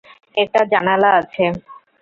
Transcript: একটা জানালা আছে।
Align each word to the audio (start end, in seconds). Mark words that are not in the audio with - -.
একটা 0.37 0.61
জানালা 0.71 1.09
আছে। 1.19 1.45